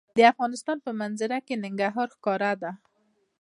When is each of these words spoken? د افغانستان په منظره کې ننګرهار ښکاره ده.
د 0.17 0.19
افغانستان 0.31 0.77
په 0.85 0.91
منظره 1.01 1.37
کې 1.45 1.55
ننګرهار 1.63 2.07
ښکاره 2.15 2.51
ده. 2.61 2.71